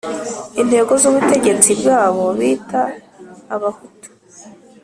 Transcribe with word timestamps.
inzego 0.61 0.91
z'ubutegetsi 1.01 1.69
bw'abo 1.79 2.25
bita 2.39 2.81
abahutu. 3.55 4.09